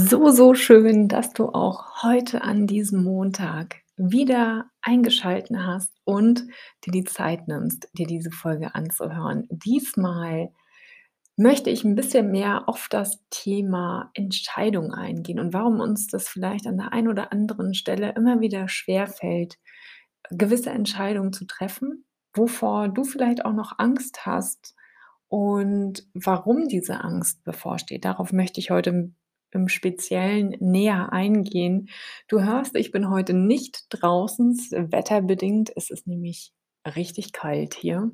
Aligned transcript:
So, 0.00 0.30
so 0.30 0.54
schön, 0.54 1.08
dass 1.08 1.32
du 1.32 1.48
auch 1.48 2.04
heute 2.04 2.42
an 2.42 2.68
diesem 2.68 3.02
Montag 3.02 3.82
wieder 3.96 4.70
eingeschalten 4.80 5.66
hast 5.66 5.92
und 6.04 6.44
dir 6.84 6.92
die 6.92 7.02
Zeit 7.02 7.48
nimmst, 7.48 7.88
dir 7.94 8.06
diese 8.06 8.30
Folge 8.30 8.76
anzuhören. 8.76 9.48
Diesmal 9.50 10.52
möchte 11.36 11.70
ich 11.70 11.82
ein 11.82 11.96
bisschen 11.96 12.30
mehr 12.30 12.68
auf 12.68 12.86
das 12.88 13.18
Thema 13.30 14.12
Entscheidung 14.14 14.92
eingehen 14.92 15.40
und 15.40 15.52
warum 15.52 15.80
uns 15.80 16.06
das 16.06 16.28
vielleicht 16.28 16.68
an 16.68 16.76
der 16.76 16.92
einen 16.92 17.08
oder 17.08 17.32
anderen 17.32 17.74
Stelle 17.74 18.12
immer 18.14 18.40
wieder 18.40 18.68
schwerfällt, 18.68 19.58
gewisse 20.30 20.70
Entscheidungen 20.70 21.32
zu 21.32 21.44
treffen, 21.44 22.04
wovor 22.34 22.88
du 22.88 23.02
vielleicht 23.02 23.44
auch 23.44 23.52
noch 23.52 23.80
Angst 23.80 24.26
hast 24.26 24.76
und 25.26 26.06
warum 26.14 26.68
diese 26.68 27.02
Angst 27.02 27.42
bevorsteht. 27.42 28.04
Darauf 28.04 28.32
möchte 28.32 28.60
ich 28.60 28.70
heute 28.70 29.12
im 29.52 29.68
Speziellen 29.68 30.56
näher 30.60 31.12
eingehen. 31.12 31.88
Du 32.28 32.42
hörst, 32.42 32.76
ich 32.76 32.90
bin 32.90 33.10
heute 33.10 33.34
nicht 33.34 33.86
draußen, 33.90 34.56
wetterbedingt. 34.92 35.70
Es 35.76 35.90
ist 35.90 36.06
nämlich 36.06 36.52
richtig 36.84 37.32
kalt 37.32 37.74
hier. 37.74 38.10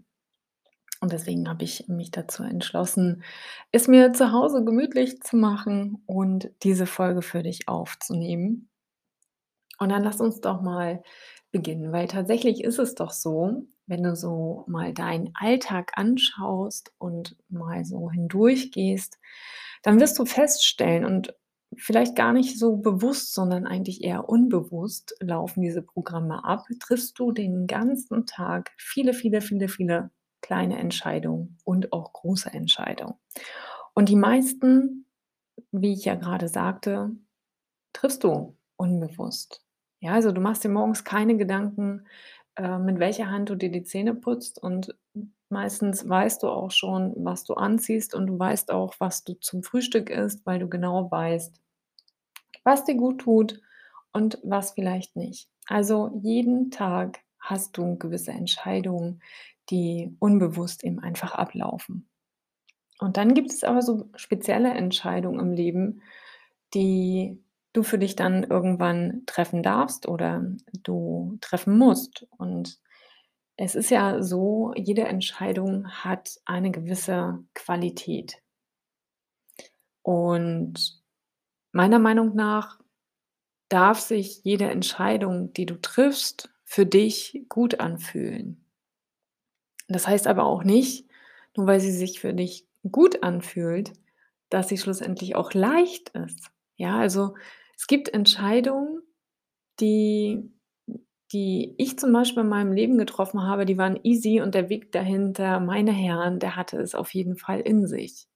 Und 1.00 1.12
deswegen 1.12 1.48
habe 1.48 1.64
ich 1.64 1.86
mich 1.88 2.10
dazu 2.10 2.44
entschlossen, 2.44 3.24
es 3.72 3.88
mir 3.88 4.12
zu 4.14 4.32
Hause 4.32 4.64
gemütlich 4.64 5.20
zu 5.20 5.36
machen 5.36 6.02
und 6.06 6.50
diese 6.62 6.86
Folge 6.86 7.20
für 7.20 7.42
dich 7.42 7.68
aufzunehmen. 7.68 8.70
Und 9.78 9.90
dann 9.90 10.02
lass 10.02 10.20
uns 10.20 10.40
doch 10.40 10.62
mal 10.62 11.02
beginnen, 11.54 11.92
weil 11.92 12.08
tatsächlich 12.08 12.64
ist 12.64 12.80
es 12.80 12.96
doch 12.96 13.12
so, 13.12 13.64
wenn 13.86 14.02
du 14.02 14.16
so 14.16 14.64
mal 14.66 14.92
deinen 14.92 15.30
Alltag 15.34 15.92
anschaust 15.94 16.92
und 16.98 17.36
mal 17.48 17.84
so 17.84 18.10
hindurchgehst, 18.10 19.18
dann 19.84 20.00
wirst 20.00 20.18
du 20.18 20.26
feststellen 20.26 21.04
und 21.04 21.32
vielleicht 21.76 22.16
gar 22.16 22.32
nicht 22.32 22.58
so 22.58 22.76
bewusst, 22.76 23.34
sondern 23.34 23.68
eigentlich 23.68 24.02
eher 24.02 24.28
unbewusst 24.28 25.14
laufen 25.20 25.62
diese 25.62 25.82
Programme 25.82 26.44
ab, 26.44 26.66
triffst 26.80 27.18
du 27.20 27.30
den 27.30 27.68
ganzen 27.68 28.26
Tag 28.26 28.72
viele, 28.76 29.14
viele, 29.14 29.40
viele, 29.40 29.68
viele 29.68 30.10
kleine 30.40 30.78
Entscheidungen 30.78 31.56
und 31.64 31.92
auch 31.92 32.12
große 32.12 32.52
Entscheidungen. 32.52 33.14
Und 33.94 34.08
die 34.08 34.16
meisten, 34.16 35.06
wie 35.70 35.92
ich 35.92 36.04
ja 36.04 36.16
gerade 36.16 36.48
sagte, 36.48 37.12
triffst 37.92 38.24
du 38.24 38.56
unbewusst. 38.76 39.63
Ja, 40.04 40.12
also 40.12 40.32
du 40.32 40.40
machst 40.40 40.64
dir 40.64 40.68
morgens 40.68 41.04
keine 41.04 41.36
Gedanken, 41.36 42.06
äh, 42.56 42.78
mit 42.78 42.98
welcher 42.98 43.30
Hand 43.30 43.48
du 43.50 43.54
dir 43.56 43.70
die 43.70 43.82
Zähne 43.82 44.14
putzt 44.14 44.62
und 44.62 44.94
Meistens 45.54 46.08
weißt 46.08 46.42
du 46.42 46.48
auch 46.48 46.72
schon, 46.72 47.14
was 47.16 47.44
du 47.44 47.54
anziehst 47.54 48.12
und 48.12 48.26
du 48.26 48.36
weißt 48.36 48.72
auch, 48.72 48.94
was 48.98 49.22
du 49.22 49.34
zum 49.34 49.62
Frühstück 49.62 50.10
isst, 50.10 50.44
weil 50.46 50.58
du 50.58 50.68
genau 50.68 51.08
weißt, 51.12 51.60
was 52.64 52.84
dir 52.84 52.96
gut 52.96 53.20
tut 53.20 53.60
und 54.12 54.40
was 54.42 54.72
vielleicht 54.72 55.14
nicht. 55.14 55.48
Also 55.68 56.18
jeden 56.24 56.72
Tag 56.72 57.20
hast 57.38 57.78
du 57.78 57.96
gewisse 57.96 58.32
Entscheidungen, 58.32 59.22
die 59.70 60.16
unbewusst 60.18 60.82
eben 60.82 60.98
einfach 60.98 61.36
ablaufen. 61.36 62.08
Und 62.98 63.16
dann 63.16 63.34
gibt 63.34 63.52
es 63.52 63.62
aber 63.62 63.80
so 63.80 64.08
spezielle 64.16 64.70
Entscheidungen 64.70 65.38
im 65.38 65.52
Leben, 65.52 66.02
die 66.74 67.43
du 67.74 67.82
für 67.82 67.98
dich 67.98 68.16
dann 68.16 68.44
irgendwann 68.44 69.24
treffen 69.26 69.62
darfst 69.62 70.08
oder 70.08 70.46
du 70.82 71.36
treffen 71.42 71.76
musst. 71.76 72.26
Und 72.38 72.78
es 73.56 73.74
ist 73.74 73.90
ja 73.90 74.22
so, 74.22 74.72
jede 74.76 75.04
Entscheidung 75.04 75.88
hat 75.88 76.40
eine 76.46 76.70
gewisse 76.70 77.44
Qualität. 77.54 78.40
Und 80.02 81.02
meiner 81.72 81.98
Meinung 81.98 82.34
nach 82.34 82.78
darf 83.68 83.98
sich 84.00 84.44
jede 84.44 84.70
Entscheidung, 84.70 85.52
die 85.52 85.66
du 85.66 85.80
triffst, 85.80 86.50
für 86.64 86.86
dich 86.86 87.44
gut 87.48 87.80
anfühlen. 87.80 88.64
Das 89.88 90.06
heißt 90.06 90.26
aber 90.26 90.44
auch 90.44 90.64
nicht, 90.64 91.08
nur 91.56 91.66
weil 91.66 91.80
sie 91.80 91.92
sich 91.92 92.20
für 92.20 92.34
dich 92.34 92.66
gut 92.90 93.22
anfühlt, 93.22 93.92
dass 94.48 94.68
sie 94.68 94.78
schlussendlich 94.78 95.36
auch 95.36 95.52
leicht 95.52 96.10
ist. 96.10 96.50
Ja, 96.76 96.98
also 96.98 97.34
es 97.76 97.86
gibt 97.86 98.08
Entscheidungen, 98.08 99.02
die 99.80 100.50
die 101.32 101.74
ich 101.78 101.98
zum 101.98 102.12
Beispiel 102.12 102.44
in 102.44 102.48
meinem 102.48 102.72
Leben 102.72 102.96
getroffen 102.96 103.42
habe, 103.42 103.66
die 103.66 103.76
waren 103.76 103.98
easy 104.04 104.40
und 104.40 104.54
der 104.54 104.68
Weg 104.68 104.92
dahinter, 104.92 105.58
meine 105.58 105.90
Herren, 105.90 106.38
der 106.38 106.54
hatte 106.54 106.78
es 106.78 106.94
auf 106.94 107.12
jeden 107.12 107.36
Fall 107.36 107.60
in 107.60 107.88
sich. 107.88 108.28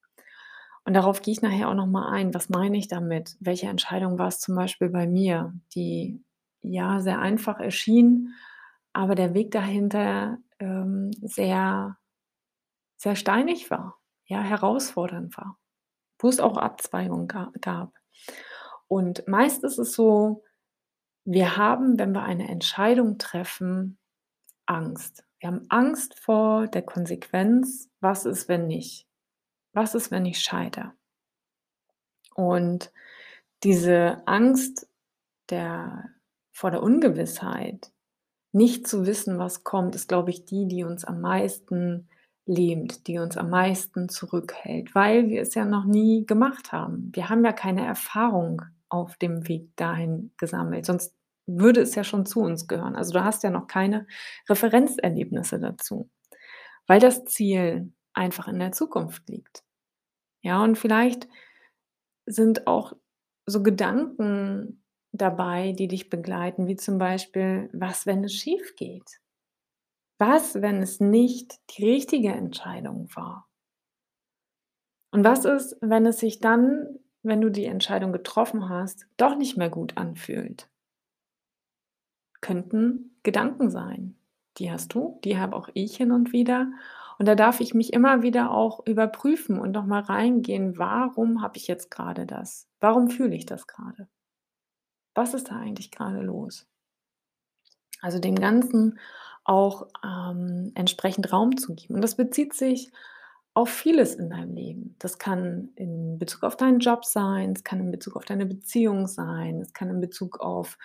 Und 0.84 0.94
darauf 0.94 1.22
gehe 1.22 1.32
ich 1.32 1.42
nachher 1.42 1.68
auch 1.68 1.74
nochmal 1.74 2.12
ein. 2.12 2.34
Was 2.34 2.48
meine 2.48 2.76
ich 2.78 2.88
damit? 2.88 3.36
Welche 3.40 3.68
Entscheidung 3.68 4.18
war 4.18 4.28
es 4.28 4.40
zum 4.40 4.56
Beispiel 4.56 4.88
bei 4.88 5.06
mir, 5.06 5.52
die 5.74 6.24
ja 6.62 7.00
sehr 7.00 7.20
einfach 7.20 7.60
erschien, 7.60 8.34
aber 8.92 9.14
der 9.14 9.34
Weg 9.34 9.52
dahinter 9.52 10.38
ähm, 10.58 11.10
sehr, 11.22 11.98
sehr 12.96 13.16
steinig 13.16 13.70
war, 13.70 13.98
ja, 14.26 14.40
herausfordernd 14.40 15.36
war, 15.36 15.58
wo 16.18 16.28
es 16.28 16.40
auch 16.40 16.56
Abzweigungen 16.56 17.28
gab. 17.28 17.92
Und 18.88 19.26
meist 19.28 19.64
ist 19.64 19.78
es 19.78 19.92
so, 19.92 20.42
wir 21.24 21.56
haben, 21.56 21.98
wenn 21.98 22.12
wir 22.12 22.22
eine 22.22 22.48
Entscheidung 22.48 23.18
treffen, 23.18 23.98
Angst. 24.66 25.24
Wir 25.40 25.48
haben 25.50 25.66
Angst 25.68 26.18
vor 26.18 26.66
der 26.66 26.82
Konsequenz. 26.82 27.88
Was 28.00 28.24
ist, 28.24 28.48
wenn 28.48 28.66
nicht? 28.66 29.06
Was 29.72 29.94
ist, 29.94 30.10
wenn 30.10 30.24
ich 30.26 30.40
scheitere? 30.40 30.92
Und 32.34 32.92
diese 33.62 34.22
Angst 34.26 34.88
der, 35.50 36.10
vor 36.52 36.70
der 36.70 36.82
Ungewissheit, 36.82 37.92
nicht 38.52 38.88
zu 38.88 39.06
wissen, 39.06 39.38
was 39.38 39.64
kommt, 39.64 39.94
ist, 39.94 40.08
glaube 40.08 40.30
ich, 40.30 40.44
die, 40.44 40.66
die 40.66 40.84
uns 40.84 41.04
am 41.04 41.20
meisten 41.20 42.08
lähmt, 42.46 43.06
die 43.06 43.18
uns 43.18 43.36
am 43.36 43.50
meisten 43.50 44.08
zurückhält, 44.08 44.94
weil 44.94 45.28
wir 45.28 45.42
es 45.42 45.54
ja 45.54 45.66
noch 45.66 45.84
nie 45.84 46.24
gemacht 46.24 46.72
haben. 46.72 47.10
Wir 47.12 47.28
haben 47.28 47.44
ja 47.44 47.52
keine 47.52 47.84
Erfahrung 47.84 48.62
auf 48.88 49.16
dem 49.16 49.48
Weg 49.48 49.76
dahin 49.76 50.32
gesammelt. 50.38 50.86
Sonst 50.86 51.14
würde 51.46 51.80
es 51.80 51.94
ja 51.94 52.04
schon 52.04 52.26
zu 52.26 52.40
uns 52.40 52.68
gehören. 52.68 52.96
Also 52.96 53.12
du 53.12 53.24
hast 53.24 53.42
ja 53.42 53.50
noch 53.50 53.66
keine 53.66 54.06
Referenzerlebnisse 54.48 55.58
dazu, 55.58 56.10
weil 56.86 57.00
das 57.00 57.24
Ziel 57.24 57.92
einfach 58.12 58.48
in 58.48 58.58
der 58.58 58.72
Zukunft 58.72 59.28
liegt. 59.28 59.64
Ja, 60.42 60.62
und 60.62 60.76
vielleicht 60.76 61.28
sind 62.26 62.66
auch 62.66 62.92
so 63.46 63.62
Gedanken 63.62 64.84
dabei, 65.12 65.72
die 65.72 65.88
dich 65.88 66.10
begleiten, 66.10 66.66
wie 66.66 66.76
zum 66.76 66.98
Beispiel, 66.98 67.70
was, 67.72 68.06
wenn 68.06 68.24
es 68.24 68.34
schief 68.34 68.76
geht? 68.76 69.20
Was, 70.18 70.60
wenn 70.60 70.82
es 70.82 71.00
nicht 71.00 71.58
die 71.70 71.90
richtige 71.90 72.32
Entscheidung 72.32 73.08
war? 73.14 73.48
Und 75.10 75.24
was 75.24 75.44
ist, 75.44 75.76
wenn 75.80 76.04
es 76.06 76.18
sich 76.18 76.40
dann, 76.40 76.98
wenn 77.28 77.40
du 77.40 77.50
die 77.50 77.66
Entscheidung 77.66 78.12
getroffen 78.12 78.68
hast, 78.68 79.06
doch 79.16 79.36
nicht 79.36 79.56
mehr 79.56 79.70
gut 79.70 79.96
anfühlt? 79.96 80.68
könnten 82.40 83.16
Gedanken 83.22 83.70
sein. 83.70 84.16
Die 84.58 84.70
hast 84.70 84.94
du, 84.94 85.20
die 85.24 85.38
habe 85.38 85.56
auch 85.56 85.68
ich 85.74 85.96
hin 85.96 86.12
und 86.12 86.32
wieder. 86.32 86.70
Und 87.18 87.26
da 87.26 87.34
darf 87.34 87.60
ich 87.60 87.74
mich 87.74 87.92
immer 87.92 88.22
wieder 88.22 88.50
auch 88.50 88.86
überprüfen 88.86 89.58
und 89.58 89.72
nochmal 89.72 90.02
reingehen, 90.02 90.78
warum 90.78 91.42
habe 91.42 91.56
ich 91.56 91.66
jetzt 91.66 91.90
gerade 91.90 92.26
das? 92.26 92.68
Warum 92.80 93.08
fühle 93.10 93.34
ich 93.34 93.46
das 93.46 93.66
gerade? 93.66 94.08
Was 95.14 95.34
ist 95.34 95.50
da 95.50 95.56
eigentlich 95.56 95.90
gerade 95.90 96.20
los? 96.20 96.66
Also 98.00 98.20
dem 98.20 98.36
Ganzen 98.36 99.00
auch 99.42 99.88
ähm, 100.04 100.70
entsprechend 100.74 101.32
Raum 101.32 101.56
zu 101.56 101.74
geben. 101.74 101.94
Und 101.94 102.02
das 102.02 102.16
bezieht 102.16 102.54
sich 102.54 102.92
auf 103.58 103.70
vieles 103.70 104.14
in 104.14 104.30
deinem 104.30 104.54
Leben. 104.54 104.94
Das 105.00 105.18
kann 105.18 105.70
in 105.74 106.16
Bezug 106.16 106.44
auf 106.44 106.56
deinen 106.56 106.78
Job 106.78 107.04
sein, 107.04 107.54
es 107.56 107.64
kann 107.64 107.80
in 107.80 107.90
Bezug 107.90 108.14
auf 108.14 108.24
deine 108.24 108.46
Beziehung 108.46 109.08
sein, 109.08 109.60
es 109.60 109.72
kann 109.72 109.90
in 109.90 110.00
Bezug 110.00 110.38
auf 110.38 110.78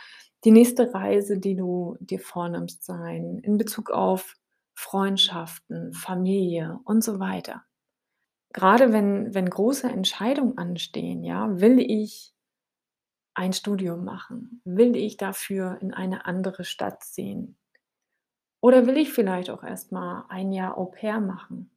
die 0.44 0.50
nächste 0.50 0.92
Reise, 0.92 1.38
die 1.38 1.56
du 1.56 1.96
dir 2.00 2.20
vornimmst, 2.20 2.84
sein, 2.84 3.38
in 3.44 3.60
Bezug 3.60 3.92
auf 3.92 4.34
Freundschaften, 4.74 5.94
Familie 5.94 6.80
und 6.84 7.04
so 7.04 7.20
weiter. 7.20 7.64
Grade 8.54 8.92
wenn 8.92 9.36
wenn 9.36 9.48
große 9.48 9.88
Entscheidungen 9.88 10.58
anstehen, 10.58 11.24
ja, 11.24 11.60
will 11.62 11.80
ich 11.80 12.34
ein 13.36 13.54
Studium 13.54 14.04
machen? 14.04 14.62
Will 14.66 14.96
ich 14.96 15.18
dafür 15.18 15.78
in 15.80 15.94
eine 15.94 16.26
andere 16.26 16.64
Stadt 16.64 17.04
ziehen? 17.04 17.56
Oder 18.62 18.88
will 18.88 18.98
ich 18.98 19.14
vielleicht 19.14 19.52
auch 19.52 19.64
erst 19.64 19.92
mal 19.92 20.26
ein 20.30 20.52
Jahr 20.52 20.76
Au-pair 20.76 21.20
machen? 21.20 21.70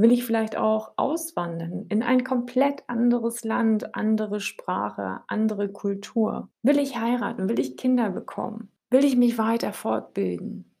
Will 0.00 0.12
ich 0.12 0.24
vielleicht 0.24 0.56
auch 0.56 0.92
auswandern 0.96 1.84
in 1.90 2.02
ein 2.02 2.24
komplett 2.24 2.84
anderes 2.88 3.44
Land, 3.44 3.94
andere 3.94 4.40
Sprache, 4.40 5.20
andere 5.28 5.68
Kultur? 5.68 6.48
Will 6.62 6.78
ich 6.78 6.96
heiraten? 6.98 7.48
Will 7.50 7.60
ich 7.60 7.76
Kinder 7.76 8.08
bekommen? 8.10 8.70
Will 8.90 9.04
ich 9.04 9.16
mich 9.16 9.36
weiter 9.36 9.72
fortbilden? 9.74 10.74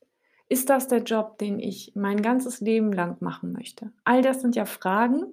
Ist 0.48 0.70
das 0.70 0.88
der 0.88 1.02
Job, 1.02 1.38
den 1.38 1.58
ich 1.60 1.92
mein 1.94 2.22
ganzes 2.22 2.60
Leben 2.60 2.92
lang 2.92 3.18
machen 3.20 3.52
möchte? 3.52 3.92
All 4.04 4.22
das 4.22 4.40
sind 4.40 4.56
ja 4.56 4.64
Fragen, 4.64 5.24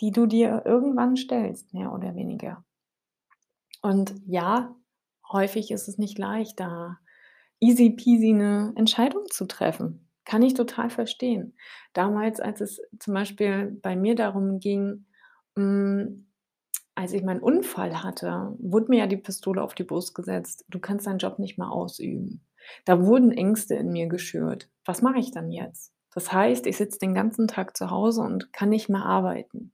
die 0.00 0.10
du 0.12 0.26
dir 0.26 0.62
irgendwann 0.66 1.16
stellst, 1.16 1.72
mehr 1.74 1.92
oder 1.92 2.14
weniger. 2.16 2.64
Und 3.82 4.14
ja, 4.26 4.74
häufig 5.30 5.70
ist 5.70 5.88
es 5.88 5.98
nicht 5.98 6.18
leicht, 6.18 6.58
da 6.60 6.98
easy 7.60 7.90
peasy 7.90 8.32
'ne 8.32 8.72
Entscheidung 8.76 9.24
zu 9.30 9.46
treffen. 9.46 10.03
Kann 10.24 10.42
ich 10.42 10.54
total 10.54 10.90
verstehen. 10.90 11.54
Damals, 11.92 12.40
als 12.40 12.60
es 12.60 12.80
zum 12.98 13.14
Beispiel 13.14 13.78
bei 13.82 13.94
mir 13.96 14.14
darum 14.14 14.58
ging, 14.58 15.06
hm, 15.56 16.26
als 16.96 17.12
ich 17.12 17.22
meinen 17.24 17.40
Unfall 17.42 18.02
hatte, 18.02 18.54
wurde 18.58 18.88
mir 18.90 19.00
ja 19.00 19.06
die 19.06 19.16
Pistole 19.18 19.62
auf 19.62 19.74
die 19.74 19.84
Brust 19.84 20.14
gesetzt: 20.14 20.64
„Du 20.68 20.80
kannst 20.80 21.06
deinen 21.06 21.18
Job 21.18 21.38
nicht 21.38 21.58
mehr 21.58 21.70
ausüben.“ 21.72 22.42
Da 22.86 23.04
wurden 23.04 23.32
Ängste 23.32 23.74
in 23.74 23.92
mir 23.92 24.08
geschürt. 24.08 24.70
Was 24.84 25.02
mache 25.02 25.18
ich 25.18 25.30
dann 25.32 25.50
jetzt? 25.52 25.92
Das 26.14 26.32
heißt, 26.32 26.66
ich 26.66 26.76
sitze 26.78 26.98
den 27.00 27.14
ganzen 27.14 27.48
Tag 27.48 27.76
zu 27.76 27.90
Hause 27.90 28.22
und 28.22 28.52
kann 28.52 28.70
nicht 28.70 28.88
mehr 28.88 29.04
arbeiten. 29.04 29.72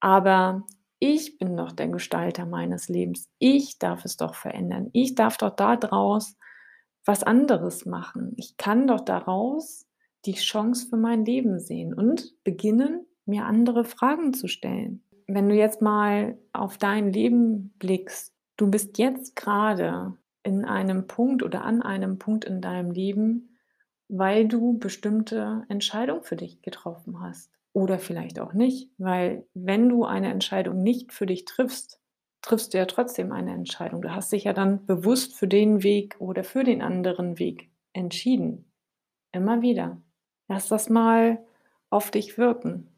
Aber 0.00 0.64
ich 0.98 1.38
bin 1.38 1.56
doch 1.56 1.72
der 1.72 1.88
Gestalter 1.88 2.46
meines 2.46 2.88
Lebens. 2.88 3.28
Ich 3.38 3.78
darf 3.78 4.04
es 4.04 4.16
doch 4.16 4.34
verändern. 4.34 4.88
Ich 4.92 5.14
darf 5.14 5.36
doch 5.36 5.50
da 5.54 5.76
draus 5.76 6.36
was 7.06 7.22
anderes 7.22 7.86
machen. 7.86 8.32
Ich 8.36 8.56
kann 8.56 8.86
doch 8.86 9.00
daraus 9.00 9.86
die 10.26 10.34
Chance 10.34 10.88
für 10.88 10.96
mein 10.96 11.24
Leben 11.24 11.60
sehen 11.60 11.94
und 11.94 12.34
beginnen, 12.44 13.06
mir 13.24 13.44
andere 13.44 13.84
Fragen 13.84 14.34
zu 14.34 14.48
stellen. 14.48 15.02
Wenn 15.26 15.48
du 15.48 15.54
jetzt 15.54 15.80
mal 15.80 16.36
auf 16.52 16.78
dein 16.78 17.12
Leben 17.12 17.72
blickst, 17.78 18.34
du 18.56 18.70
bist 18.70 18.98
jetzt 18.98 19.36
grade 19.36 20.16
in 20.42 20.64
einem 20.64 21.06
Punkt 21.06 21.42
oder 21.42 21.64
an 21.64 21.82
einem 21.82 22.18
Punkt 22.18 22.44
in 22.44 22.60
deinem 22.60 22.90
Leben, 22.90 23.56
weil 24.08 24.46
du 24.46 24.78
bestimmte 24.78 25.64
Entscheidungen 25.68 26.22
für 26.22 26.36
dich 26.36 26.62
getroffen 26.62 27.20
hast. 27.20 27.50
Oder 27.72 27.98
vielleicht 27.98 28.40
auch 28.40 28.52
nicht, 28.54 28.90
weil 28.96 29.46
wenn 29.52 29.88
du 29.88 30.04
eine 30.04 30.30
Entscheidung 30.30 30.82
nicht 30.82 31.12
für 31.12 31.26
dich 31.26 31.44
triffst, 31.44 32.00
triffst 32.46 32.72
du 32.72 32.78
ja 32.78 32.86
trotzdem 32.86 33.32
eine 33.32 33.52
Entscheidung. 33.52 34.02
Du 34.02 34.14
hast 34.14 34.30
dich 34.30 34.44
ja 34.44 34.52
dann 34.52 34.86
bewusst 34.86 35.34
für 35.34 35.48
den 35.48 35.82
Weg 35.82 36.14
oder 36.20 36.44
für 36.44 36.62
den 36.62 36.80
anderen 36.80 37.40
Weg 37.40 37.70
entschieden. 37.92 38.70
Immer 39.32 39.62
wieder. 39.62 40.00
Lass 40.48 40.68
das 40.68 40.88
mal 40.88 41.44
auf 41.90 42.12
dich 42.12 42.38
wirken. 42.38 42.88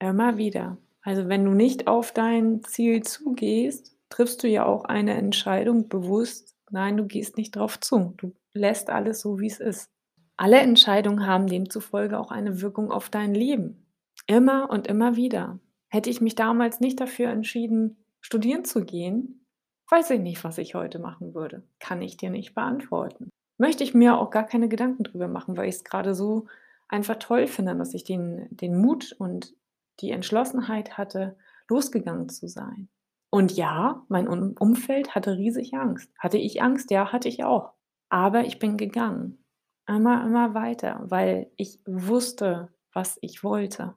Immer 0.00 0.38
wieder. 0.38 0.76
Also, 1.02 1.28
wenn 1.28 1.44
du 1.44 1.52
nicht 1.52 1.86
auf 1.86 2.10
dein 2.12 2.64
Ziel 2.64 3.04
zugehst, 3.04 3.96
triffst 4.08 4.42
du 4.42 4.48
ja 4.48 4.66
auch 4.66 4.84
eine 4.84 5.14
Entscheidung 5.14 5.88
bewusst. 5.88 6.56
Nein, 6.70 6.96
du 6.96 7.06
gehst 7.06 7.36
nicht 7.36 7.54
drauf 7.54 7.78
zu. 7.78 8.14
Du 8.16 8.32
lässt 8.52 8.90
alles 8.90 9.20
so, 9.20 9.38
wie's 9.38 9.60
ist. 9.60 9.88
Alle 10.36 10.58
Entscheidungen 10.58 11.26
haben 11.26 11.46
demzufolge 11.46 12.18
auch 12.18 12.32
eine 12.32 12.60
Wirkung 12.60 12.90
auf 12.90 13.08
dein 13.08 13.34
Leben. 13.34 13.86
Immer 14.26 14.68
und 14.68 14.88
immer 14.88 15.14
wieder. 15.14 15.60
Hätte 15.88 16.10
ich 16.10 16.20
mich 16.20 16.34
damals 16.34 16.80
nicht 16.80 17.00
dafür 17.00 17.30
entschieden, 17.30 17.96
studieren 18.26 18.64
zu 18.64 18.84
gehen, 18.84 19.46
weiß 19.88 20.10
ich 20.10 20.20
nicht, 20.20 20.42
was 20.42 20.58
ich 20.58 20.74
heute 20.74 20.98
machen 20.98 21.32
würde. 21.32 21.62
Kann 21.78 22.02
ich 22.02 22.16
dir 22.16 22.28
nicht 22.28 22.56
beantworten. 22.56 23.30
Möchte 23.56 23.84
ich 23.84 23.94
mir 23.94 24.18
auch 24.18 24.30
gar 24.30 24.44
keine 24.44 24.68
Gedanken 24.68 25.04
drüber 25.04 25.28
machen, 25.28 25.56
weil 25.56 25.68
ich's 25.68 25.84
grade 25.84 26.12
so 26.12 26.48
einfach 26.88 27.20
toll 27.20 27.46
finde, 27.46 27.76
dass 27.76 27.94
ich 27.94 28.02
den 28.02 28.48
den 28.50 28.76
Mut 28.76 29.14
und 29.16 29.54
die 30.00 30.10
Entschlossenheit 30.10 30.98
hatte, 30.98 31.36
losgegangen 31.68 32.28
zu 32.28 32.48
sein. 32.48 32.88
Und 33.30 33.52
ja, 33.52 34.04
mein 34.08 34.26
Umfeld 34.26 35.14
hatte 35.14 35.36
riesig 35.36 35.74
Angst. 35.74 36.10
Hatte 36.18 36.38
ich 36.38 36.60
Angst? 36.62 36.90
Ja, 36.90 37.12
hatte 37.12 37.28
ich 37.28 37.44
auch. 37.44 37.74
Aber 38.08 38.44
ich 38.44 38.58
bin 38.58 38.76
gegangen. 38.76 39.38
Immer, 39.86 40.24
immer 40.24 40.52
weiter, 40.54 41.00
weil 41.04 41.48
ich 41.56 41.78
wusste, 41.86 42.70
was 42.92 43.18
ich 43.20 43.44
wollte. 43.44 43.94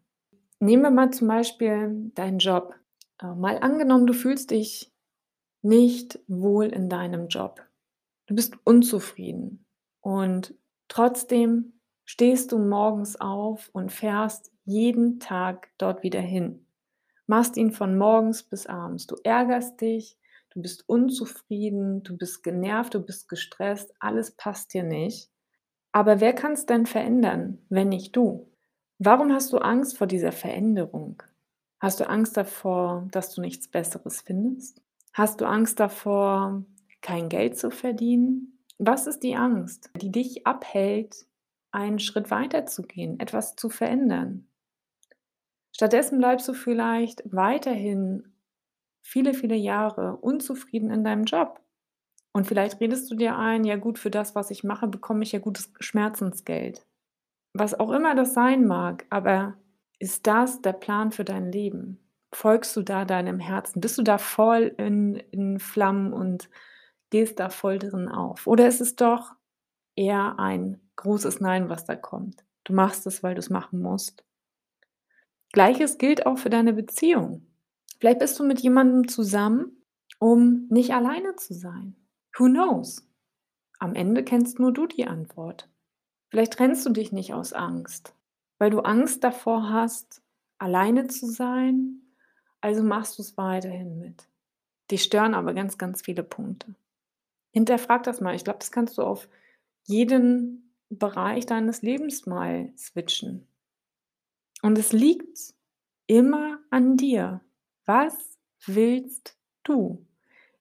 Nehmen 0.60 0.84
wir 0.84 0.92
mal 0.92 1.10
zum 1.10 1.28
Beispiel 1.28 2.12
deinen 2.14 2.38
Job. 2.38 2.79
Äh, 3.22 3.36
mal 3.36 3.60
angenommen, 3.60 4.08
du 4.08 4.14
fühlst 4.14 4.52
dich 4.52 4.92
nicht 5.62 6.20
wohl 6.28 6.68
in 6.68 6.90
deinem 6.90 7.28
Job. 7.28 7.62
Du 8.28 8.36
bist 8.36 8.56
unzufrieden 8.64 9.66
und 10.02 10.54
trotzdem 10.88 11.74
stehst 12.06 12.52
du 12.52 12.60
morgens 12.60 13.20
auf 13.20 13.70
und 13.74 13.92
fährst 13.92 14.52
jeden 14.66 15.20
Tag 15.20 15.70
dort 15.78 16.04
wieder 16.04 16.22
hin. 16.22 16.66
Machst 17.28 17.58
ihn 17.58 17.72
von 17.72 17.98
morgens 17.98 18.44
bis 18.44 18.66
abends. 18.66 19.06
Du 19.06 19.16
ärgerst 19.24 19.82
dich, 19.82 20.18
du 20.52 20.62
bist 20.62 20.88
unzufrieden, 20.88 22.02
du 22.04 22.18
bist 22.18 22.44
genervt, 22.44 22.94
du 22.96 23.00
bist 23.02 23.30
gestresst, 23.30 23.94
alles 24.00 24.32
passt 24.32 24.74
dir 24.74 24.84
nicht. 24.84 25.30
Aber 25.92 26.22
wer 26.22 26.34
kann's 26.34 26.66
denn 26.66 26.86
verändern, 26.86 27.60
wenn 27.70 27.90
nicht 27.90 28.16
du? 28.16 28.52
Warum 29.00 29.32
hast 29.32 29.54
du 29.54 29.58
Angst 29.58 29.98
vor 29.98 30.08
dieser 30.08 30.32
Veränderung? 30.32 31.22
Hast 31.80 32.00
du 32.00 32.10
Angst 32.10 32.36
davor, 32.38 33.08
dass 33.12 33.34
du 33.34 33.42
nichts 33.42 33.68
Besseres 33.68 34.22
findest? 34.22 34.82
Hast 35.14 35.42
du 35.42 35.46
Angst 35.46 35.80
davor, 35.80 36.64
kein 37.02 37.30
Geld 37.30 37.58
zu 37.58 37.72
verdienen? 37.72 38.60
Was 38.78 39.08
ist 39.08 39.22
die 39.24 39.36
Angst, 39.36 39.90
die 39.96 40.12
dich 40.12 40.46
abhält, 40.48 41.26
einen 41.72 42.00
Schritt 42.00 42.32
weiterzugehen, 42.32 43.20
etwas 43.20 43.56
zu 43.56 43.70
verändern? 43.70 44.48
Stattdessen 45.76 46.18
bleibst 46.20 46.48
du 46.48 46.54
vielleicht 46.54 47.24
weiterhin 47.26 48.34
viele, 49.02 49.34
viele 49.34 49.56
Jahre 49.56 50.18
unzufrieden 50.18 50.92
in 50.92 51.04
deinem 51.04 51.26
Job. 51.26 51.62
Und 52.34 52.48
vielleicht 52.48 52.82
redest 52.82 53.12
du 53.12 53.16
dir 53.16 53.38
ein: 53.38 53.64
„Ja 53.66 53.78
gut, 53.78 54.00
für 54.00 54.12
das, 54.12 54.36
was 54.36 54.52
ich 54.52 54.64
mache, 54.64 54.88
bekomme 54.88 55.24
ich 55.24 55.32
ja 55.34 55.40
gutes 55.40 55.72
Schmerzensgeld.“ 55.80 56.86
Was 57.54 57.80
auch 57.80 57.92
immer 57.92 58.16
das 58.16 58.34
sein 58.34 58.66
mag, 58.68 59.06
aber 59.10 59.56
ist 60.00 60.28
das 60.28 60.62
der 60.62 60.74
Plan 60.74 61.12
für 61.12 61.26
dein 61.26 61.52
Leben? 61.52 62.00
Folgst 62.32 62.76
du 62.76 62.82
da 62.82 63.06
deinem 63.06 63.40
Herzen? 63.40 63.82
Bist 63.82 63.98
du 63.98 64.04
da 64.04 64.18
voll 64.18 64.74
in 64.78 65.16
in 65.32 65.60
Flammen 65.60 66.14
und 66.14 66.50
gehst 67.10 67.40
da 67.40 67.50
voll 67.50 67.80
drin 67.80 68.08
auf? 68.08 68.48
Oder 68.48 68.68
ist 68.68 68.82
es 68.82 68.96
doch 68.96 69.34
eher 69.96 70.40
ein 70.40 70.80
großes 70.96 71.42
Nein, 71.42 71.70
was 71.70 71.86
da 71.86 71.96
kommt? 71.96 72.44
Du 72.64 72.74
machst 72.74 73.08
es, 73.08 73.24
weil 73.24 73.36
du's 73.36 73.50
machen 73.50 73.82
musst. 73.82 74.24
Gleiches 75.52 75.98
gilt 75.98 76.26
auch 76.26 76.38
für 76.38 76.52
deine 76.52 76.74
Beziehung. 76.74 77.48
Vielleicht 78.00 78.20
bist 78.20 78.40
du 78.40 78.44
mit 78.44 78.60
jemandem 78.62 79.08
zusammen, 79.08 79.84
um 80.20 80.68
nicht 80.70 80.94
alleine 80.94 81.36
zu 81.36 81.54
sein. 81.54 81.96
Who 82.38 82.46
knows? 82.46 83.08
Am 83.80 83.96
Ende 83.96 84.24
kennst 84.24 84.60
nur 84.60 84.72
du 84.72 84.86
die 84.86 85.08
Antwort. 85.08 85.68
Vielleicht 86.30 86.54
trennst 86.54 86.86
du 86.86 86.92
dich 86.92 87.12
nicht 87.12 87.34
aus 87.34 87.54
Angst, 87.54 88.14
weil 88.60 88.70
du 88.70 88.82
Angst 88.82 89.24
davor 89.24 89.70
hast, 89.70 90.22
alleine 90.60 91.08
zu 91.08 91.26
sein, 91.26 92.02
also 92.62 92.84
machst 92.84 93.18
du's 93.18 93.38
weiterhin 93.38 93.98
mit. 93.98 94.28
Dich 94.92 95.04
stören 95.04 95.34
aber 95.34 95.54
ganz, 95.54 95.78
ganz 95.78 96.02
viele 96.02 96.24
Punkte. 96.24 96.76
Hinterfrag 97.52 98.04
das 98.04 98.22
mal. 98.22 98.36
Ich 98.36 98.44
glaube, 98.44 98.60
das 98.60 98.72
kannst 98.72 98.98
du 98.98 99.02
auf 99.02 99.28
jeden 99.86 100.76
Bereich 100.90 101.46
deines 101.46 101.82
Lebens 101.82 102.26
mal 102.26 102.72
switchen. 102.78 103.48
Und 104.62 104.78
es 104.78 104.92
liegt 104.92 105.54
immer 106.08 106.60
an 106.70 106.98
dir. 106.98 107.42
Was 107.86 108.38
willst 108.66 109.38
du? 109.64 110.06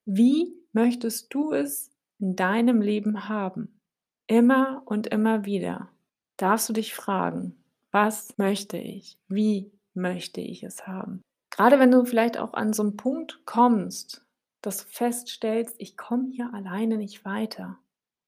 Wie 0.05 0.55
möchtest 0.73 1.35
du 1.35 1.53
es 1.53 1.91
in 2.19 2.37
deinem 2.37 2.81
Leben 2.81 3.29
haben? 3.29 3.81
Immer 4.27 4.83
und 4.85 5.07
immer 5.07 5.45
wieder 5.45 5.91
darfst 6.37 6.69
du 6.69 6.73
dich 6.75 6.95
fragen: 6.95 7.58
„Was 7.95 8.37
möchte 8.37 8.77
ich? 8.77 9.19
Wie 9.29 9.73
möchte 9.95 10.41
ich 10.43 10.63
es 10.63 10.87
haben?“ 10.87 11.23
Grade 11.51 11.79
wenn 11.81 11.91
du 11.91 12.05
vielleicht 12.05 12.37
auch 12.39 12.53
an 12.53 12.73
so 12.75 12.83
'n 12.83 12.97
Punkt 12.97 13.41
kommst, 13.47 14.25
dass 14.63 14.79
du 14.79 14.85
feststellst: 14.91 15.75
„Ich 15.79 15.97
komme 15.97 16.29
hier 16.31 16.53
alleine 16.53 16.99
nicht 16.99 17.25
weiter.“ 17.25 17.79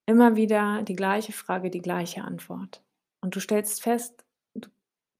Immer 0.06 0.36
wieder 0.36 0.82
die 0.82 0.96
gleiche 0.96 1.32
Frage, 1.32 1.70
die 1.70 1.82
gleiche 1.82 2.22
Antwort. 2.24 2.82
Und 3.22 3.36
du 3.36 3.40
stellst 3.40 3.82
fest, 3.82 4.24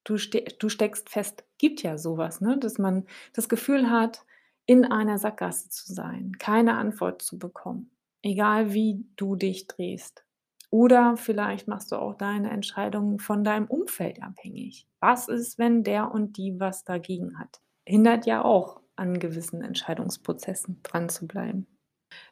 du 0.05 0.19
ste 0.19 0.45
du 0.61 0.69
steckst 0.71 1.11
fest. 1.11 1.45
Gibt 1.59 1.83
ja 1.83 1.99
so 1.99 2.19
was, 2.19 2.41
ne, 2.41 2.59
dass 2.59 2.79
man 2.79 3.07
das 3.35 3.49
Gefühl 3.51 3.91
hat, 3.91 4.25
in 4.67 4.85
einer 4.87 5.19
Sackgasse 5.19 5.71
zu 5.71 5.93
sein, 5.95 6.35
keine 6.39 6.77
Antwort 6.79 7.23
zu 7.23 7.39
bekommen, 7.39 7.91
egal 8.23 8.75
wie 8.75 9.05
du 9.17 9.37
dich 9.37 9.67
drehst. 9.69 10.25
Oder 10.71 11.17
vielleicht 11.17 11.67
machst 11.67 11.91
du 11.91 11.97
auch 11.97 12.15
deine 12.15 12.51
Entscheidungen 12.51 13.19
von 13.19 13.43
deinem 13.43 13.67
Umfeld 13.67 14.23
abhängig. 14.23 14.87
Was 15.01 15.29
ist, 15.29 15.59
wenn 15.59 15.83
der 15.83 16.13
und 16.13 16.37
die 16.37 16.61
was 16.61 16.85
dagegen 16.85 17.39
hat? 17.39 17.61
Hindert 17.85 18.25
ja 18.27 18.45
auch 18.45 18.81
an 18.95 19.19
gewissen 19.19 19.63
Entscheidungsprozessen 19.63 20.81
dran 20.83 21.09
zu 21.09 21.27
bleiben. 21.27 21.67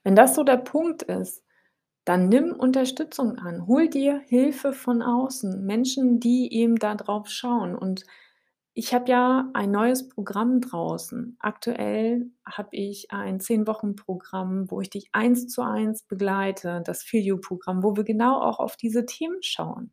Wenn 0.04 0.14
das 0.14 0.34
so 0.34 0.44
der 0.44 0.58
Punkt 0.58 1.02
ist, 1.02 1.44
dann 2.04 2.28
nimm 2.28 2.52
Unterstützung 2.52 3.36
an. 3.38 3.66
Hol 3.66 3.88
dir 3.88 4.20
Hilfe 4.28 4.72
von 4.72 5.02
außen, 5.02 5.64
Menschen, 5.64 6.20
die 6.20 6.52
eben 6.54 6.76
da 6.76 6.94
drauf 6.94 7.28
schauen. 7.28 7.74
Und 7.74 8.04
ich 8.78 8.94
habe 8.94 9.10
ja 9.10 9.50
ein 9.54 9.72
neues 9.72 10.08
Programm 10.08 10.60
draußen. 10.60 11.36
Aktuell 11.40 12.30
habe 12.46 12.76
ich 12.76 13.10
ein 13.10 13.40
10-Wochen-Programm, 13.40 14.70
wo 14.70 14.80
ich 14.80 14.88
dich 14.88 15.08
eins 15.10 15.48
zu 15.48 15.62
eins 15.62 16.04
begleite, 16.04 16.80
das 16.84 17.02
Feel 17.02 17.24
You-Programm, 17.24 17.82
wo 17.82 17.96
wir 17.96 18.04
genau 18.04 18.40
auch 18.40 18.60
auf 18.60 18.76
diese 18.76 19.04
Themen 19.04 19.42
schauen. 19.42 19.92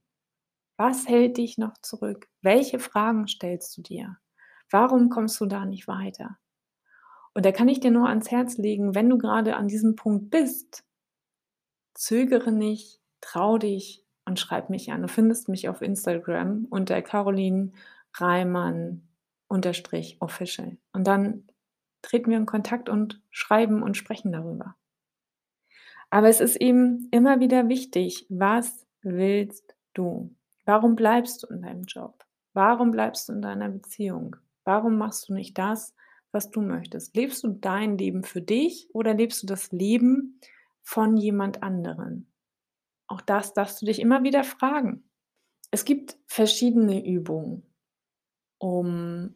Was 0.77 1.07
hält 1.07 1.37
dich 1.37 1.57
noch 1.57 1.73
zurück? 1.81 2.27
Welche 2.43 2.77
Fragen 2.77 3.27
stellst 3.27 3.75
du 3.75 3.81
dir? 3.81 4.17
Warum 4.69 5.09
kommst 5.09 5.41
du 5.41 5.47
da 5.47 5.65
nicht 5.65 5.87
weiter? 5.87 6.37
Und 7.33 7.43
da 7.43 7.51
kann 7.51 7.69
ich 7.69 7.79
dir 7.79 7.89
nur 7.89 8.07
ans 8.07 8.29
Herz 8.29 8.57
legen, 8.57 8.93
wenn 8.93 9.09
du 9.09 9.17
gerade 9.17 9.55
an 9.55 9.67
diesem 9.67 9.95
Punkt 9.95 10.29
bist, 10.29 10.83
zögere 11.95 12.51
nicht, 12.51 13.01
trau 13.19 13.57
dich 13.57 14.05
und 14.25 14.39
schreib 14.39 14.69
mich 14.69 14.91
an. 14.91 15.01
Du 15.01 15.07
findest 15.07 15.49
mich 15.49 15.69
auf 15.69 15.81
Instagram 15.81 16.67
unter 16.69 17.01
Caroline 17.01 17.71
Reimann 18.19 19.07
unterstrich 19.47 20.17
official. 20.19 20.77
Und 20.93 21.05
dann 21.07 21.47
treten 22.01 22.29
wir 22.29 22.37
in 22.37 22.45
Kontakt 22.45 22.89
und 22.89 23.21
schreiben 23.31 23.83
und 23.83 23.97
sprechen 23.97 24.31
darüber. 24.31 24.75
Aber 26.09 26.29
es 26.29 26.39
ist 26.39 26.55
eben 26.55 27.07
immer 27.11 27.39
wieder 27.39 27.67
wichtig, 27.67 28.25
was 28.29 28.85
willst 29.01 29.75
du? 29.93 30.35
Warum 30.65 30.95
bleibst 30.95 31.43
du 31.43 31.47
in 31.47 31.61
deinem 31.61 31.83
Job? 31.83 32.25
Warum 32.53 32.91
bleibst 32.91 33.27
du 33.27 33.33
in 33.33 33.41
deiner 33.41 33.69
Beziehung? 33.69 34.35
Warum 34.63 34.97
machst 34.97 35.29
du 35.29 35.33
nicht 35.33 35.57
das, 35.57 35.93
was 36.31 36.51
du 36.51 36.61
möchtest? 36.61 37.15
Lebst 37.15 37.43
du 37.43 37.49
dein 37.49 37.97
Leben 37.97 38.23
für 38.23 38.41
dich 38.41 38.89
oder 38.93 39.13
lebst 39.13 39.43
du 39.43 39.47
das 39.47 39.71
Leben 39.71 40.39
von 40.83 41.17
jemand 41.17 41.63
anderen? 41.63 42.31
Auch 43.07 43.21
das 43.21 43.53
darfst 43.53 43.81
du 43.81 43.85
dich 43.85 43.99
immer 43.99 44.23
wieder 44.23 44.43
fragen. 44.43 45.09
Es 45.71 45.85
gibt 45.85 46.17
verschiedene 46.27 47.05
Übungen, 47.05 47.63
um 48.57 49.35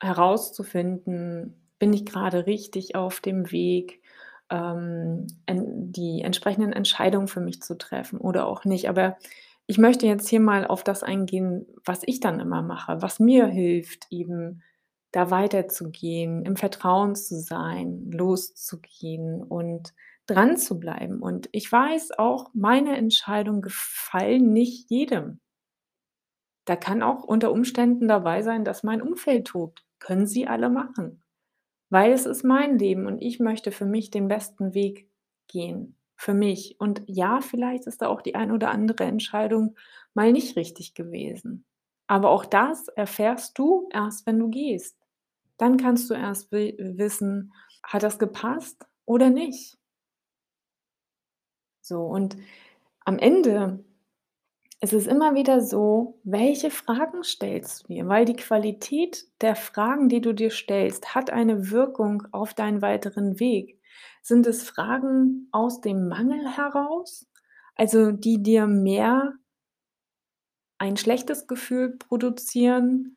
herauszufinden, 0.00 1.54
bin 1.78 1.92
ich 1.92 2.06
gerade 2.06 2.46
richtig 2.46 2.94
auf 2.94 3.20
dem 3.20 3.50
Weg, 3.50 4.02
ähm, 4.50 5.26
die 5.48 6.22
entsprechenden 6.22 6.72
Entscheidungen 6.72 7.28
für 7.28 7.40
mich 7.40 7.62
zu 7.62 7.76
treffen 7.76 8.18
oder 8.18 8.46
auch 8.46 8.64
nicht. 8.64 8.88
Aber 8.88 9.16
ich 9.66 9.78
möchte 9.78 10.06
jetzt 10.06 10.28
hier 10.28 10.40
mal 10.40 10.66
auf 10.66 10.82
das 10.82 11.02
eingehen, 11.02 11.66
was 11.84 12.00
ich 12.06 12.20
dann 12.20 12.40
immer 12.40 12.62
mache, 12.62 13.02
was 13.02 13.20
mir 13.20 13.46
hilft, 13.46 14.06
eben 14.10 14.62
da 15.12 15.30
weiterzugehen, 15.30 16.44
im 16.44 16.56
Vertrauen 16.56 17.14
zu 17.14 17.40
sein, 17.40 18.10
loszugehen 18.10 19.42
und 19.42 19.94
dran 20.26 20.56
zu 20.56 20.78
bleiben. 20.78 21.20
Und 21.20 21.48
ich 21.52 21.70
weiß 21.70 22.18
auch, 22.18 22.50
meine 22.54 22.96
Entscheidungen 22.96 23.62
gefallen 23.62 24.52
nicht 24.52 24.90
jedem. 24.90 25.40
Da 26.68 26.76
kann 26.76 27.02
auch 27.02 27.24
unter 27.24 27.50
Umständen 27.50 28.08
dabei 28.08 28.42
sein, 28.42 28.62
dass 28.62 28.82
mein 28.82 29.00
Umfeld 29.00 29.46
tobt. 29.46 29.86
Können 30.00 30.26
sie 30.26 30.46
alle 30.46 30.68
machen. 30.68 31.22
Weil 31.88 32.12
es 32.12 32.26
ist 32.26 32.44
mein 32.44 32.78
Leben 32.78 33.06
und 33.06 33.22
ich 33.22 33.40
möchte 33.40 33.72
für 33.72 33.86
mich 33.86 34.10
den 34.10 34.28
besten 34.28 34.74
Weg 34.74 35.08
gehen. 35.46 35.96
Für 36.14 36.34
mich. 36.34 36.76
Und 36.78 37.02
ja, 37.06 37.40
vielleicht 37.40 37.86
ist 37.86 38.02
da 38.02 38.08
auch 38.08 38.20
die 38.20 38.34
ein 38.34 38.52
oder 38.52 38.70
andere 38.70 39.04
Entscheidung 39.04 39.76
mal 40.12 40.30
nicht 40.30 40.56
richtig 40.56 40.92
gewesen. 40.92 41.64
Aber 42.06 42.28
auch 42.28 42.44
das 42.44 42.88
erfährst 42.88 43.58
du 43.58 43.88
erst, 43.90 44.26
wenn 44.26 44.38
du 44.38 44.50
gehst. 44.50 44.98
Dann 45.56 45.78
kannst 45.78 46.10
du 46.10 46.14
erst 46.14 46.52
wissen, 46.52 47.54
hat 47.82 48.02
das 48.02 48.18
gepasst 48.18 48.84
oder 49.06 49.30
nicht. 49.30 49.78
So, 51.80 52.02
und 52.02 52.36
am 53.06 53.18
Ende 53.18 53.82
es 54.80 54.92
ist 54.92 55.08
immer 55.08 55.34
wieder 55.34 55.60
so, 55.60 56.20
welche 56.22 56.70
Fragen 56.70 57.24
stellst 57.24 57.82
du 57.82 57.94
dir? 57.94 58.06
Weil 58.08 58.24
die 58.24 58.36
Qualität 58.36 59.26
der 59.40 59.56
Fragen, 59.56 60.08
die 60.08 60.20
du 60.20 60.32
dir 60.32 60.50
stellst, 60.50 61.14
hat 61.14 61.30
eine 61.30 61.70
Wirkung 61.70 62.22
auf 62.30 62.54
deinen 62.54 62.80
weiteren 62.80 63.40
Weg. 63.40 63.80
Sind 64.22 64.46
es 64.46 64.62
Fragen 64.62 65.48
aus 65.50 65.80
dem 65.80 66.08
Mangel 66.08 66.56
heraus, 66.56 67.26
also 67.74 68.12
die 68.12 68.42
dir 68.42 68.66
mehr 68.66 69.34
ein 70.78 70.96
schlechtes 70.96 71.48
Gefühl 71.48 71.96
produzieren 71.96 73.16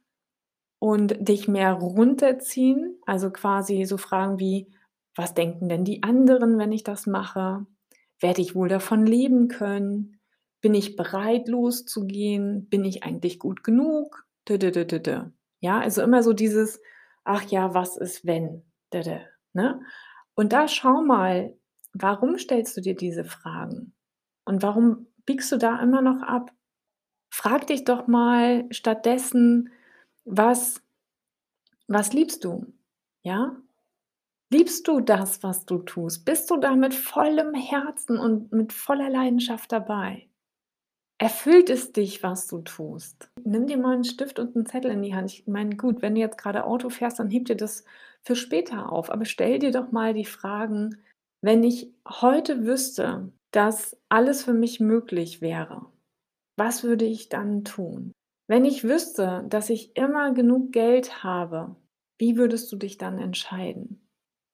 und 0.80 1.16
dich 1.20 1.48
mehr 1.48 1.74
runterziehen? 1.74 3.00
Also 3.06 3.30
quasi 3.30 3.86
so 3.86 3.98
Fragen 3.98 4.40
wie, 4.40 4.74
was 5.16 5.36
denken 5.36 5.70
denn 5.70 5.86
die 5.86 6.02
anderen, 6.02 6.58
wenn 6.58 6.72
ich 6.72 6.84
das 6.84 7.06
mache? 7.06 7.68
Werde 8.20 8.42
ich 8.42 8.56
wohl 8.56 8.68
davon 8.68 9.06
leben 9.06 9.48
können? 9.48 10.21
Bin 10.62 10.74
ich 10.74 10.96
bereit 10.96 11.48
loszugehen? 11.48 12.70
Bin 12.70 12.86
ich 12.86 13.04
eigentlich 13.04 13.40
gut 13.40 13.64
genug? 13.64 14.26
Ja, 15.60 15.80
also 15.80 16.02
immer 16.02 16.24
so 16.24 16.34
dieses, 16.34 16.80
ach 17.24 17.44
ja, 17.44 17.74
was 17.74 17.98
ist 17.98 18.26
wenn? 18.26 18.64
Ne? 19.54 19.82
Und 20.36 20.54
da 20.54 20.68
schau 20.68 21.02
mal, 21.02 21.56
warum 21.94 22.38
stellst 22.38 22.76
du 22.78 22.82
dir 22.82 22.96
diese 22.96 23.24
Fragen? 23.24 23.94
Und 24.46 24.64
warum 24.64 25.08
biegst 25.26 25.52
du 25.52 25.58
da 25.58 25.80
immer 25.82 26.02
noch 26.02 26.22
ab? 26.22 26.52
Frag 27.30 27.68
dich 27.68 27.84
doch 27.84 28.08
mal 28.08 28.66
stattdessen, 28.72 29.72
was, 30.26 30.82
was 31.88 32.14
liebst 32.14 32.44
du? 32.44 32.74
Ja? 33.24 33.56
Liebst 34.50 34.88
du 34.88 35.00
das, 35.00 35.44
was 35.44 35.66
du 35.66 35.78
tust? 35.80 36.26
Bist 36.26 36.50
du 36.52 36.58
da 36.58 36.76
mit 36.76 36.94
vollem 36.94 37.54
Herzen 37.54 38.18
und 38.18 38.52
mit 38.52 38.74
voller 38.74 39.10
Leidenschaft 39.10 39.72
dabei? 39.72 40.28
Erfüllt 41.22 41.70
es 41.70 41.92
dich, 41.92 42.24
was 42.24 42.48
du 42.48 42.62
tust? 42.62 43.30
Nimm 43.44 43.68
dir 43.68 43.78
mal 43.78 43.94
einen 43.94 44.04
Stift 44.04 44.40
und 44.40 44.56
einen 44.56 44.66
Zettel 44.66 44.90
in 44.90 45.04
die 45.04 45.14
Hand. 45.14 45.32
Ich 45.32 45.46
meine, 45.46 45.76
gut, 45.76 46.02
wenn 46.02 46.16
du 46.16 46.22
jetzt 46.22 46.40
gerade 46.40 46.66
Auto 46.66 46.90
fährst, 46.90 47.20
dann 47.20 47.30
heb 47.30 47.46
dir 47.46 47.56
das 47.56 47.86
für 48.24 48.36
später 48.36 48.92
auf. 48.92 49.12
Aber 49.12 49.26
stell 49.26 49.60
dir 49.60 49.70
doch 49.70 49.92
mal 49.92 50.16
die 50.16 50.26
Fragen, 50.26 50.98
wenn 51.44 51.64
ich 51.64 51.94
heute 52.10 52.66
wüsste, 52.66 53.32
dass 53.52 53.96
alles 54.10 54.44
für 54.44 54.54
mich 54.54 54.80
möglich 54.80 55.42
wäre, 55.42 55.86
was 56.58 56.84
würde 56.84 57.06
ich 57.06 57.30
dann 57.30 57.66
tun? 57.66 58.14
Wenn 58.48 58.66
ich 58.66 58.84
wüsste, 58.84 59.46
dass 59.48 59.70
ich 59.70 59.96
immer 59.96 60.34
genug 60.34 60.72
Geld 60.72 61.24
habe, 61.24 61.76
wie 62.18 62.36
würdest 62.36 62.72
du 62.72 62.78
dich 62.78 62.98
dann 62.98 63.20
entscheiden? 63.20 64.02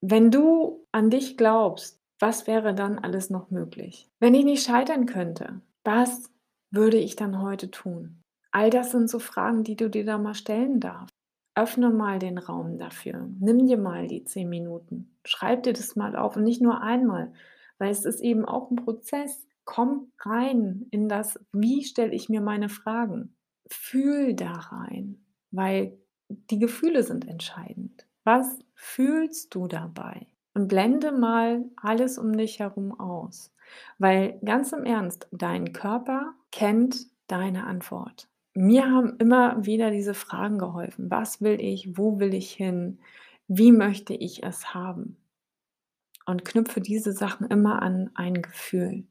Wenn 0.02 0.30
du 0.30 0.84
an 0.92 1.08
dich 1.08 1.38
glaubst, 1.38 1.98
was 2.20 2.46
wäre 2.46 2.74
dann 2.74 2.98
alles 2.98 3.30
noch 3.30 3.50
möglich? 3.50 4.06
Wenn 4.20 4.34
ich 4.34 4.44
nicht 4.44 4.66
scheitern 4.66 5.06
könnte, 5.06 5.62
was 5.82 6.30
würde 6.70 6.98
ich 6.98 7.16
dann 7.16 7.40
heute 7.40 7.70
tun? 7.70 8.22
All 8.50 8.70
das 8.70 8.90
sind 8.90 9.10
so 9.10 9.18
Fragen, 9.18 9.64
die 9.64 9.76
du 9.76 9.88
dir 9.90 10.04
da 10.04 10.18
mal 10.18 10.34
stellen 10.34 10.80
darfst. 10.80 11.14
Öffne 11.54 11.90
mal 11.90 12.18
den 12.18 12.38
Raum 12.38 12.78
dafür. 12.78 13.28
Nimm 13.40 13.66
dir 13.66 13.78
mal 13.78 14.06
die 14.06 14.24
zehn 14.24 14.48
Minuten. 14.48 15.18
Schreib 15.24 15.64
dir 15.64 15.72
das 15.72 15.96
mal 15.96 16.16
auf 16.16 16.36
und 16.36 16.44
nicht 16.44 16.62
nur 16.62 16.82
einmal, 16.82 17.32
weil 17.78 17.90
es 17.90 18.04
ist 18.04 18.20
eben 18.20 18.44
auch 18.44 18.70
ein 18.70 18.76
Prozess. 18.76 19.46
Komm 19.64 20.12
rein 20.20 20.86
in 20.90 21.08
das, 21.08 21.38
wie 21.52 21.84
stelle 21.84 22.14
ich 22.14 22.28
mir 22.28 22.40
meine 22.40 22.68
Fragen? 22.68 23.36
Fühl 23.70 24.34
da 24.34 24.52
rein, 24.52 25.24
weil 25.50 25.98
die 26.28 26.58
Gefühle 26.58 27.02
sind 27.02 27.26
entscheidend. 27.26 28.06
Was 28.24 28.58
fühlst 28.74 29.54
du 29.54 29.66
dabei? 29.66 30.26
Und 30.58 30.66
blende 30.66 31.12
mal 31.12 31.64
alles 31.76 32.18
um 32.18 32.36
dich 32.36 32.58
herum 32.58 32.98
aus. 32.98 33.54
Weil 33.98 34.40
ganz 34.44 34.72
im 34.72 34.84
Ernst, 34.84 35.28
dein 35.30 35.72
Körper 35.72 36.34
kennt 36.50 37.06
deine 37.28 37.64
Antwort. 37.64 38.28
Mir 38.54 38.90
haben 38.90 39.14
immer 39.20 39.64
wieder 39.64 39.92
diese 39.92 40.14
Fragen 40.14 40.58
geholfen. 40.58 41.12
Was 41.12 41.40
will 41.40 41.60
ich? 41.60 41.96
Wo 41.96 42.18
will 42.18 42.34
ich 42.34 42.50
hin? 42.50 42.98
Wie 43.46 43.70
möchte 43.70 44.14
ich 44.14 44.42
es 44.42 44.74
haben? 44.74 45.16
Und 46.26 46.44
knüpfe 46.44 46.80
diese 46.80 47.12
Sachen 47.12 47.46
immer 47.46 47.80
an 47.80 48.10
ein 48.14 48.42
Gefühl, 48.42 49.06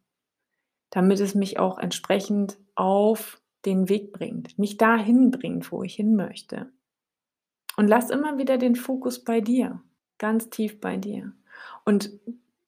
damit 0.89 1.21
es 1.21 1.33
mich 1.33 1.59
auch 1.59 1.77
entsprechend 1.77 2.57
auf 2.75 3.41
den 3.63 3.87
Weg 3.87 4.11
bringt, 4.11 4.59
mich 4.59 4.75
dahin 4.75 5.31
bringt, 5.31 5.71
wo 5.71 5.81
ich 5.81 5.95
hin 5.95 6.17
möchte. 6.17 6.69
Und 7.77 7.87
lass 7.87 8.09
immer 8.09 8.37
wieder 8.37 8.57
den 8.57 8.75
Fokus 8.75 9.23
bei 9.23 9.39
dir, 9.39 9.81
ganz 10.17 10.49
tief 10.49 10.79
bei 10.79 10.97
dir. 10.97 11.33
Und 11.85 12.11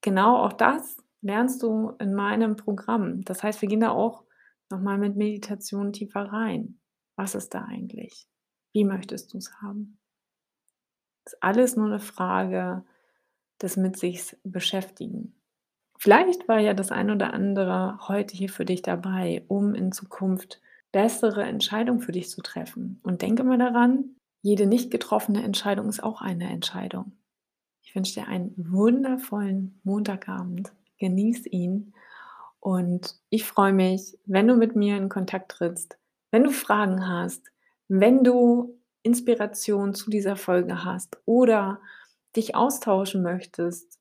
genau 0.02 0.38
auch 0.38 0.54
das 0.54 0.98
lernst 1.22 1.64
du 1.64 1.92
in 2.00 2.14
meinem 2.14 2.56
Programm. 2.56 3.24
Das 3.24 3.44
heißt, 3.44 3.62
wir 3.62 3.70
gehen 3.70 3.82
da 3.82 3.90
auch 3.90 4.24
nochmal 4.70 4.98
mit 4.98 5.16
Meditation 5.16 5.94
tiefer 5.94 6.32
rein. 6.32 6.80
Was 7.16 7.36
ist 7.36 7.54
da 7.54 7.66
eigentlich? 7.66 8.28
Wie 8.74 8.86
möchtest 8.86 9.34
du 9.34 9.38
es 9.38 9.52
haben? 9.62 10.00
Das 11.26 11.34
ist 11.34 11.44
alles 11.44 11.76
nur 11.76 11.88
eine 11.88 12.00
Frage 12.00 12.86
des 13.62 13.78
mit 13.78 13.98
sich 13.98 14.38
beschäftigen. 14.44 15.36
Vielleicht 15.98 16.48
war 16.48 16.60
ja 16.60 16.74
das 16.74 16.92
ein 16.92 17.12
oder 17.12 17.34
andere 17.34 18.00
heute 18.08 18.36
hier 18.38 18.50
für 18.50 18.64
dich 18.64 18.82
dabei, 18.82 19.44
um 19.50 19.76
in 19.76 19.92
Zukunft 19.92 20.62
bessere 20.94 21.44
Entscheidungen 21.44 22.00
für 22.00 22.14
dich 22.14 22.30
zu 22.30 22.42
treffen. 22.42 23.02
Und 23.04 23.22
denke 23.22 23.44
mal 23.44 23.58
daran, 23.58 24.16
jede 24.42 24.66
nicht 24.66 24.92
getroffene 24.92 25.44
Entscheidung 25.44 25.90
ist 25.90 26.02
auch 26.02 26.22
eine 26.22 26.50
Entscheidung. 26.50 27.19
Ich 27.90 27.96
wünsche 27.96 28.20
dir 28.20 28.28
einen 28.28 28.54
wundervollen 28.56 29.80
Montagabend. 29.84 30.72
Genieß 31.00 31.48
ihn. 31.48 31.96
Und 32.60 33.16
ich 33.32 33.46
freue 33.46 33.74
mich, 33.74 34.16
wenn 34.28 34.48
du 34.48 34.56
mit 34.56 34.76
mir 34.76 34.96
in 34.96 35.10
Kontakt 35.10 35.50
trittst, 35.50 35.98
wenn 36.30 36.44
du 36.44 36.52
Fragen 36.52 37.08
hast, 37.08 37.48
wenn 37.88 38.24
du 38.24 38.80
Inspiration 39.02 39.96
zu 39.96 40.12
dieser 40.12 40.36
Folge 40.36 40.86
hast 40.86 41.18
oder 41.26 41.82
dich 42.36 42.54
austauschen 42.54 43.24
möchtest 43.24 43.98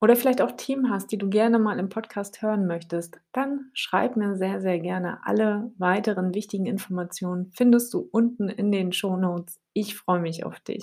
oder 0.00 0.16
vielleicht 0.16 0.42
auch 0.42 0.50
Themen 0.50 0.90
hast, 0.90 1.12
die 1.12 1.18
du 1.18 1.28
gerne 1.28 1.60
mal 1.60 1.78
im 1.78 1.90
Podcast 1.90 2.42
hören 2.42 2.66
möchtest, 2.66 3.20
dann 3.30 3.70
schreib 3.74 4.16
mir 4.16 4.34
sehr, 4.34 4.60
sehr 4.60 4.80
gerne. 4.80 5.20
Alle 5.22 5.70
weiteren 5.78 6.34
wichtigen 6.34 6.66
Informationen 6.66 7.52
findest 7.54 7.94
du 7.94 8.08
unten 8.10 8.48
in 8.48 8.72
den 8.72 8.92
Show 8.92 9.16
Notes. 9.16 9.60
Ich 9.72 9.94
freue 9.94 10.20
mich 10.20 10.44
auf 10.44 10.58
dich. 10.58 10.82